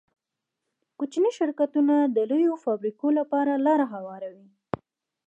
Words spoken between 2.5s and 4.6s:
فابریکو لپاره لاره هواروي.